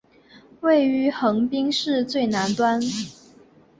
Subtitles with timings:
[0.61, 2.81] 位于横滨市最南端。